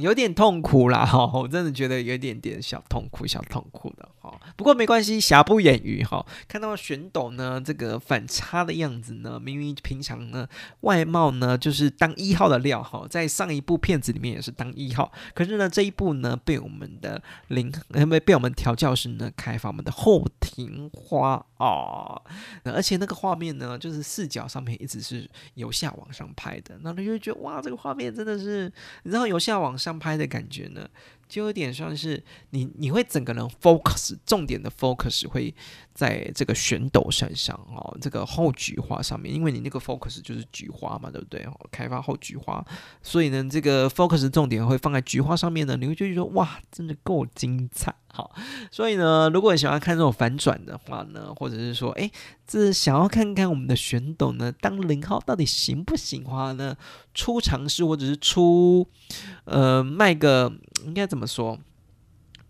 [0.00, 4.08] 有点痛苦啦，哈， 我真的觉得有点点小痛苦，小痛苦的。
[4.22, 6.24] 哦，不过没关系，瑕不掩瑜哈。
[6.46, 10.46] 看到玄斗呢，这个反差的样子呢，明明平常呢
[10.80, 22.20] 外貌呢就是当一号的料哈，在上一部片子里面也是当一号，可是呢这一部呢被我们的灵，因为被我们调教师呢开发我们的后庭花啊，
[22.64, 28.70] 而且那个画面呢就是视角上面一直是由下往上拍的，那你就觉得哇，这个画面真的是，
[29.02, 30.88] 你知道由下往上拍的感觉呢。
[31.30, 35.54] 就有点像是你，你会整个人 focus，重点的 focus 会
[35.94, 41.46] 在这个旋斗身上哦，这个后菊花上面，因为你那个 focus 就是菊花嘛，对不对？
[41.70, 42.62] 开发后菊花，
[43.00, 47.94] 所以呢，这个 focus 重点会放在菊花上面呢，你会觉得说哇，真的够精彩。
[48.12, 48.34] 好，
[48.72, 52.10] 所以呢，如果你喜欢看这种反转的话呢，或者是说，哎，
[52.44, 56.76] 这想要看看我们的选斗呢，当零号到底行不行的话呢？
[57.14, 58.86] 出尝试或者是出，
[59.44, 60.52] 呃，卖个
[60.84, 61.58] 应该怎么说？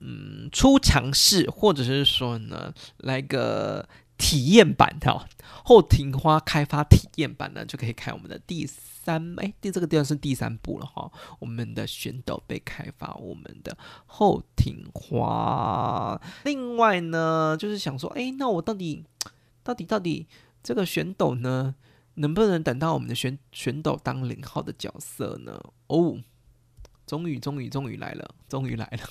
[0.00, 5.28] 嗯，出尝试或者是说呢，来个体验版的
[5.64, 8.68] 后庭花开发体验版呢，就可以看我们的第。
[9.02, 11.10] 三哎，第这个地方是第三步了哈。
[11.38, 16.20] 我们的玄斗被开发，我们的后庭花。
[16.44, 19.02] 另外呢，就是想说，哎，那我到底
[19.62, 20.26] 到底到底
[20.62, 21.74] 这个玄斗呢，
[22.16, 25.58] 能不能等到我们的玄玄斗当零号的角色呢？
[25.86, 26.18] 哦，
[27.10, 29.10] 终于，终于，终于来了，终于来了。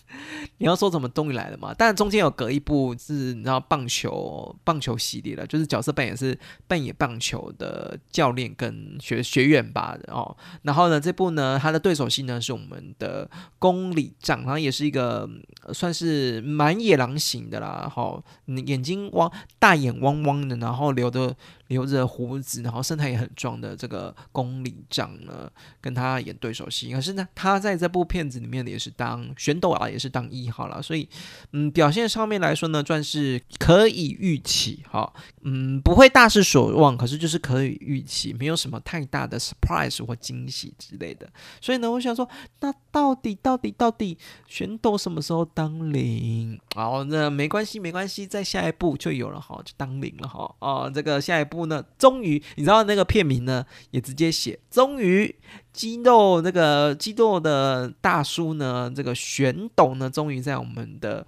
[0.58, 1.74] 你要说怎么终于来了吗？
[1.78, 10.36] 但中间有隔一部是你知道棒球棒球系列的，就是角色扮演是扮演棒球的教练跟学学员吧哦。
[10.60, 15.26] 然后呢，这部呢，他的对手戏呢是我们的宫里丈，然后也是一个
[15.72, 18.22] 算是蛮野狼型的啦，哈，
[18.66, 21.34] 眼睛汪大眼汪汪的，然后留的。
[21.68, 26.90] 留着胡子，然后身材也很壮的这个宫里丈呢，跟他演对手戏。
[26.94, 30.82] 可是呢，他在这部片子里面也是当选斗啊，也是当一号了。
[30.82, 31.08] 所以，
[31.52, 35.12] 嗯，表现上面来说呢，算是可以预期哈。
[35.42, 41.30] 嗯，不会大失所望，可是就是可以预期，没有什么太大的 surprise 或惊喜之类的。
[41.60, 46.58] 所以呢，我想说，那到底到底到底选斗什么时候当零？
[46.74, 50.52] 好，那没关系，没关系，在下一步就有了哈，就当零了哈。
[50.58, 51.68] 哦，这个下一步。
[51.68, 55.34] 呢，终于，你知道那个片名呢，也直接写“终于
[55.78, 61.24] 肌肉那个肌肉的大叔呢，这个玄斗呢，终于在我们的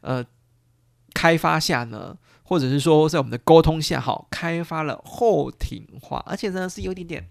[0.00, 0.24] 呃
[1.14, 7.30] 开发下呢，或者是说在我们的沟通下，好，开发了后庭化，而且呢是有点点。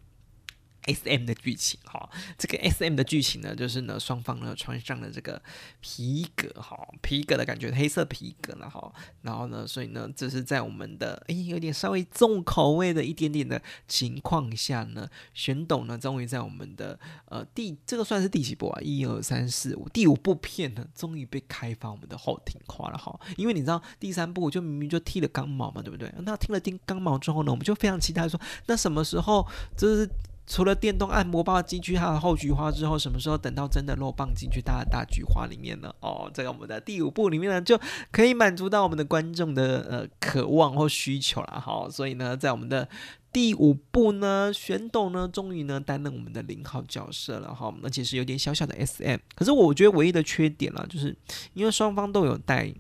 [0.86, 5.42] S M 的剧情哈，这个 S M 的剧情呢，就是呢双方呢穿上了这个
[5.82, 18.82] 皮革哈，皮革的感觉，黑色皮革了哈，然后呢，所以呢，这是在我们的诶有点稍微重口味的一点点的情况下呢，玄董呢终于在我们的呃第这个算是第几部啊？
[18.82, 26.14] 一二三四五第五部片呢，终于被开发我们的后庭花了哈，因为你知道第三部就明明就剃了钢毛嘛，对不对？
[26.20, 30.10] 那剃了听钢毛之后呢，我们就非常期待说，那什么时候就是。
[30.46, 35.94] 除了电动按摩棒进去它的后菊花之后，什么时候等到真的肉棒进去它的大菊花里面呢？
[36.02, 37.80] 哦，在我们的第五部里面呢，就
[38.12, 41.60] 可以满足到我们的观众的呃渴望或需求了。
[41.60, 42.88] 好，所以呢，在我们的
[43.32, 49.18] 第五部呢，玄斗呢，终于呢担任我们的零号角色了哈，而且是有点小小的 SM。
[49.36, 51.16] 可是我觉得唯一的缺点了，就是
[51.54, 52.74] 因为双方都有带。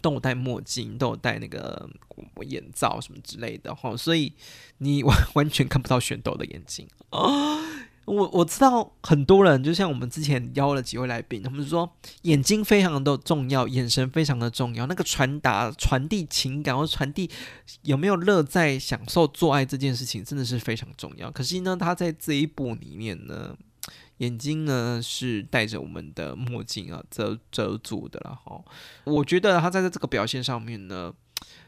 [0.00, 1.88] 都有戴墨镜，都有戴那个
[2.42, 4.32] 眼罩什么之类的哈，所以
[4.78, 7.58] 你完完全看不到选斗的眼睛啊！
[8.06, 11.88] 我我知道很多人，就像我们之前邀了几位来宾，他们说
[12.22, 17.30] 眼睛非常的重要，眼神非常的重要，那个传达、传递情感或传递
[17.82, 21.30] 有没有乐在享受做爱这件事情，真的是非常重要。
[21.30, 23.56] 可惜呢，他在这一部里面呢。
[24.20, 28.62] 眼睛呢是戴着我们的墨镜啊，遮遮住的了哈。
[29.04, 31.12] 我觉得他在这个表现上面呢，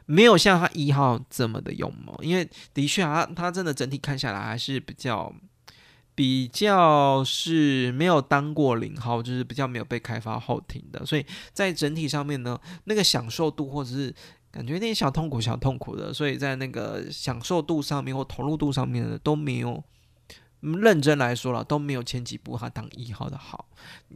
[0.04, 5.34] 没有像他一号这么的勇猛，因为的确啊，他真的整体看下来还是比较
[6.14, 14.14] 比较是没有当过零号，就是比较没有被开发后庭的，所以在整体上面呢，那个享受度或者是
[14.50, 19.82] 感觉有点小痛苦、小痛苦的，所以在那个享受度上面或投入度上面呢都没有。
[20.62, 23.66] 认真来说了，都没有前几部他当一号的好，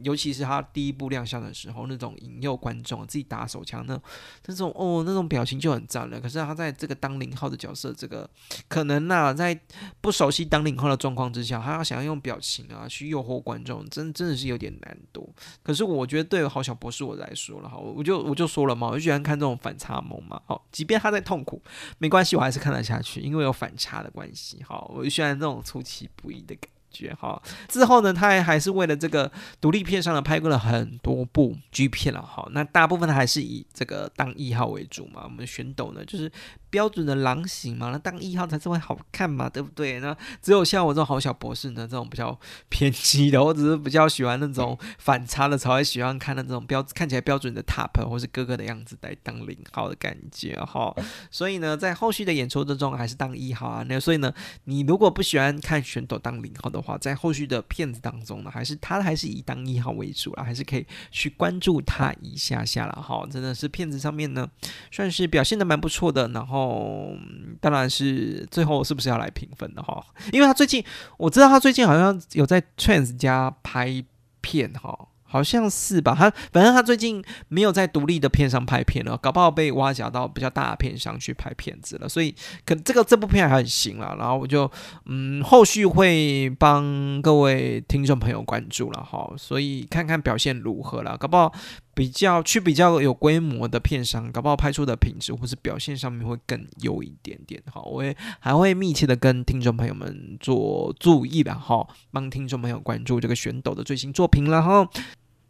[0.01, 3.99] 尤其是他第一部亮相的时候，那种引诱观众自己打手枪那
[4.45, 6.21] 那种哦，那种表情就很赞了。
[6.21, 8.29] 可是他在这个当零号的角色，这个
[8.69, 9.59] 可能呐，在
[9.99, 15.33] 不熟悉当零号的状况之下，他要想要用表情啊去诱惑观众，真真的是有点难度。
[15.61, 20.41] 可是我觉得对好小博士我来说了哈，我就我就说了嘛，我就喜欢看这种反差萌嘛。
[20.45, 21.61] 好，即便他在痛苦，
[21.97, 24.63] 没关系，我还是看得下去，因为有反差的关系。
[24.63, 26.36] 好，我就喜欢这种出其不意。
[26.41, 32.47] 的感觉哈，之后呢，他还还是为了这个独立片上呢拍过了很多部 G 片了哈。
[32.51, 35.21] 那大部分还是以这个当一号为主嘛。
[35.23, 36.31] 我们选斗呢，就是。
[36.69, 39.99] 标准的狼型嘛，那当一号才是会好看嘛，对不对？
[39.99, 50.93] 那只有像我这种好小博士呢，这种比较偏激的，我只是比较喜欢那种反差的，才会喜欢看那种标看起来标准的 top 或是哥哥的样子来当零号的感觉哈。
[51.31, 53.85] 所以呢，在后续的演出之中，还是当一号啊。
[53.87, 54.33] 那所以呢，
[54.65, 63.25] 你如果不喜欢看选手当零号的话，在后续的片子当中呢，还是他还是以当一号为主啊，还是可以去关注他一下下了哈。
[63.31, 64.49] 真的是片子上面呢，
[64.91, 66.56] 算是表现的蛮不错的，然后。
[66.57, 67.15] 哦，
[67.61, 70.03] 当然是最后是不是要来评分的哈？
[70.31, 70.83] 因为他最近
[71.17, 74.03] 我知道他最近好像有在 Trans 家拍
[74.41, 75.07] 片哈。
[75.29, 82.33] 好像是吧，他反正他最近没有在独立的片上拍片了，搞不好被挖角到比较大的片上去拍片子了，所以
[82.65, 84.71] 可这个这部片还很行了，然后我就
[85.05, 91.53] 嗯后续会帮各位听众朋友关注了哈，所以看看表现如何了，搞不好
[91.97, 104.87] 比较去比较有规模的片商，搞不好拍出的品质或是表现上面会更优一点点哈，我也还会密切的跟听众朋友们做注意的哈，帮听众朋友关注这个选斗的最新作品了哈。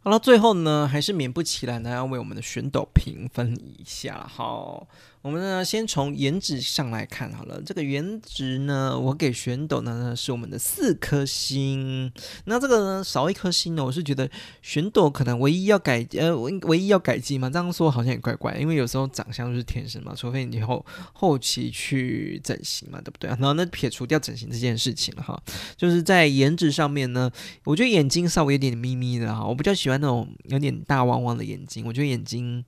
[0.00, 4.26] 好了，最后呢，还是免不起来呢，要为我们的选斗评分一下。
[4.26, 4.82] 哈，
[5.28, 7.60] 我们呢，先从颜值上来看好了。
[7.60, 12.10] 这个颜值呢，我给玄斗呢是我们的四颗星。
[12.46, 14.26] 那这个呢，少一颗星呢，我是觉得
[14.62, 17.50] 玄斗可能唯一要改呃，唯一要改进嘛。
[17.50, 23.28] 这样说好像也怪怪，因为有时候长相就是天生嘛，除非你后后期去整形嘛，对不对？
[23.28, 25.38] 然后那撇除掉整形这件事情了哈，
[25.76, 27.30] 就是在颜值上面呢，
[27.64, 32.64] 我觉得眼睛稍微有点眯眯的哈，我比较喜欢那种有点大汪汪的眼睛，我觉得眼睛。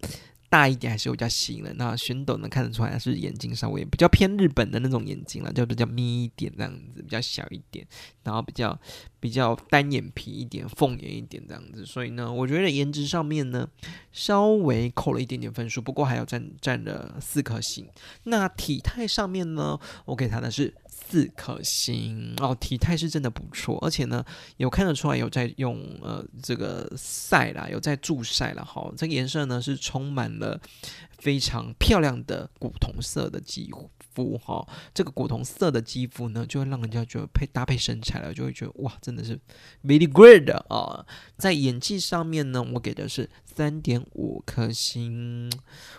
[0.50, 1.74] 大一点还是比较吸引人。
[1.78, 7.86] 那玄斗能看得出来是眼睛稍微比较偏日本的那种眼睛了，就比较眯一点这样子，比较小一点，
[8.24, 8.78] 然后比较
[9.20, 11.86] 比较单眼皮一点，凤眼一点这样子。
[11.86, 13.66] 所以呢，我觉得颜值上面呢
[14.12, 17.88] 稍微扣了一点点分数，不过还要占占了四颗星。
[18.24, 20.74] 那体态上面呢，我给他的是。
[21.10, 24.24] 四颗星哦，体态是真的不错，而且呢，
[24.58, 28.88] 有看得出来有在用呃这个晒啦，有在助晒了哈。
[28.96, 30.60] 这个颜色呢是充满了
[31.20, 33.70] 非常漂亮的古铜色的肌
[34.14, 34.66] 肤哈。
[34.92, 39.38] 这个古铜色的肌肤呢，就会让人家觉得配搭配身材了，就会觉得哇，真的是
[39.84, 41.06] very good 啊。
[41.36, 43.28] 在演技上面呢，我给的是。
[43.52, 45.52] 三点五颗星，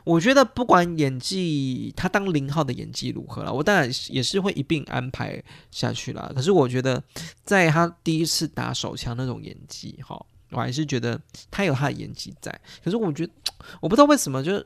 [0.04, 6.32] 我觉得不管演技，他当零号的演技如何了，我当然也是会一并安排下去了。
[6.34, 7.04] 可是我觉得，
[7.44, 10.20] 在他第一次打手枪那种演技，哈，
[10.50, 12.52] 我还是觉得他有他的演技在。
[12.84, 13.34] 可是我觉得，
[13.80, 14.66] 我不知道为什么，就是，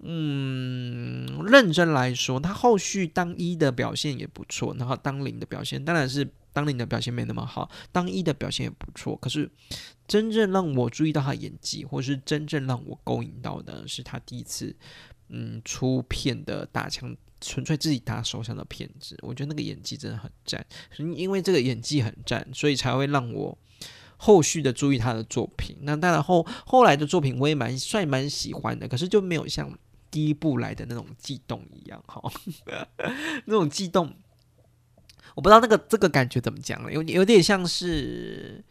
[0.00, 6.28] 嗯，认真来说，他后续当一的表现也不错，然后当零的表现当然是。
[6.56, 9.14] 当零的表现没那么好，当一的表现也不错。
[9.16, 9.50] 可是
[10.08, 14.74] 真正让我注意到他演技，或是真正让我勾引到的，是他第一次
[15.28, 19.14] 嗯出片的打枪，纯粹自己打手枪的片子。
[19.20, 20.64] 我觉得那个演技真的很赞，
[21.14, 23.58] 因为这个演技很赞，所以才会让我
[24.16, 25.76] 后续的注意他的作品。
[25.82, 29.70] 那当然后后来的作品我也蛮算蛮喜欢的，可是就没有像
[30.10, 32.22] 第一步来的那种悸动一样，哈，
[33.46, 34.14] 那种悸动。
[35.34, 38.64] 我不知道那个这个感觉怎么讲了，有有点像是，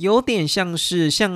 [0.00, 1.30] 有点像是像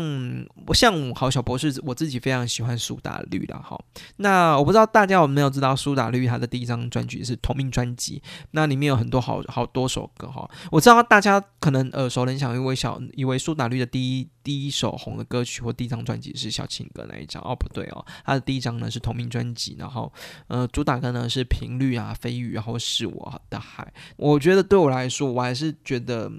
[0.73, 3.79] 像好小博士，我自己非常喜欢苏打绿的哈。
[4.17, 10.51] 那我不知道大家有没有知道苏打绿他的第一张专辑是同名专辑，那里面有很多好好多首歌哈。
[10.73, 14.29] 我知道大家可能耳熟能详，因为小以为苏打绿的第一。
[14.45, 20.12] 第一首红的歌曲或第一张专辑是小情歌那一张哦，不对哦，他的第一张呢是同名专辑，然后
[20.49, 23.91] 呃主打歌呢是频率啊飞鱼，然后是我的海。
[24.17, 26.31] 我觉得对我来说，我还是觉得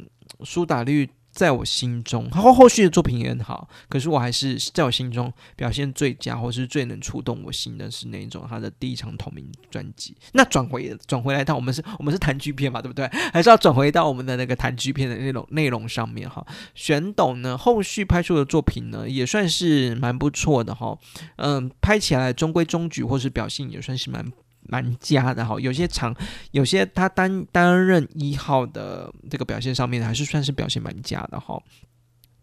[0.43, 1.09] 苏打绿。
[1.35, 10.15] 在我心中，后后续的作品也很好，可是我还是在我心中表现最佳，或是最能触动我心的是那一种他的第一场同名专辑。
[10.31, 13.05] 那转回转回来到我们是我们是谈剧片嘛，对不对？
[13.33, 16.45] 还是要转回到我们的那个谈剧片的那种内容上面哈。
[16.73, 20.97] 玄董呢，后续拍出的作品呢，也算是蛮不错的哈。
[21.35, 24.25] 嗯，拍起来中规中矩，或是表现也算是蛮。
[24.67, 26.15] 蛮佳的哈，有些场，
[26.51, 31.61] 有些他担担任一号的这个表现上面还是算是表现蛮佳的哈。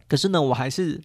[0.09, 1.01] 可是呢，我还是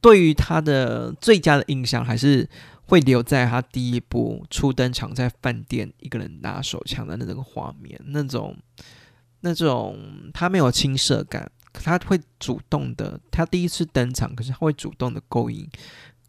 [0.00, 2.48] 对于他的最佳的印象还是
[2.86, 8.56] 会留在他第一部初登场在饭店一个人拿手枪的那个画面，那种
[9.40, 9.98] 那种
[10.34, 15.68] 他没有青涩感，他会主动的，他第一次登场，可是他会主动的勾引。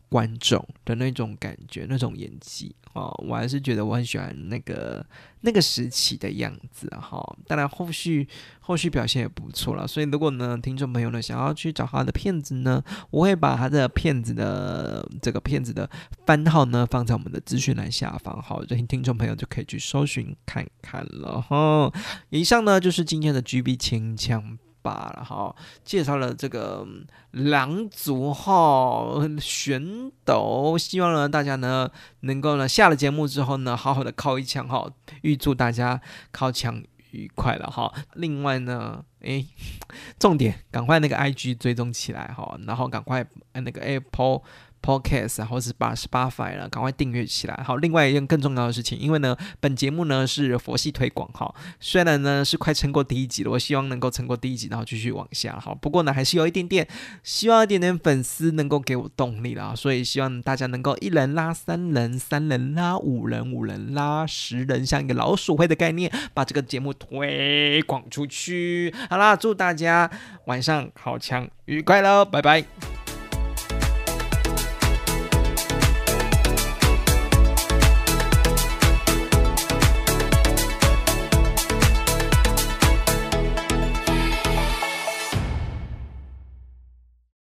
[0.09, 5.05] 观众的那种感觉，那种演技哦，我还是觉得我很喜欢那个
[5.41, 7.21] 那个时期的样子哈。
[7.45, 8.27] 当然后续
[8.59, 15.89] 后续表现也不错了，所以如果呢听众朋友呢想要去找他的片子呢，我会把他的片子的这个片子的
[16.25, 21.91] 番号呢放在我们的资讯栏下方，好，这些听众朋友就可以去搜寻看看了哈。
[22.29, 24.57] 以上呢就是今天的 GB 清枪。
[24.87, 26.87] 吧，然后，介绍了这个
[27.31, 29.05] 狼族哈
[29.39, 31.89] 玄斗，希望呢大家呢
[32.21, 34.89] 能够呢下了节目之后呢好好的靠一枪哈，
[35.23, 35.99] 预祝大家
[36.31, 36.81] 靠枪
[37.11, 37.93] 愉快了哈。
[38.13, 39.45] 另外呢，诶，
[40.17, 44.41] 重点赶快那个 IG 追踪起来哈，然后赶快那个 Apple。
[44.87, 47.61] Podcast，或是八十八 f 了，赶快订阅起来。
[47.65, 55.59] 好，另外一件更重要的事情，因为呢，本节目呢是佛系推广哈，虽然呢是快撑过第一集了，我希望能够撑过第一集，然后继续往下。
[55.59, 56.87] 好，不过呢还是有一点点，
[57.21, 68.93] 希望一点点粉丝能够给我动力啦，所以希望大家能够一人拉三人，三人拉五人，五人拉十人，像一个老鼠会的概念，把这个节目推广出去。
[69.09, 70.09] 好啦，祝大家
[70.45, 72.96] 晚上好强愉快喽，拜拜。